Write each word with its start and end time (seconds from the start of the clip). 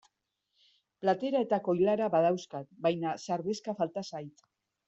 Platera 1.03 1.41
eta 1.47 1.59
koilara 1.69 2.09
badauzkat 2.17 2.73
baina 2.87 3.15
sardexka 3.29 3.81
falta 3.83 4.09
zait. 4.13 4.47